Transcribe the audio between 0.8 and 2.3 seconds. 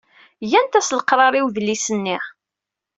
leqrar i udlis-nni.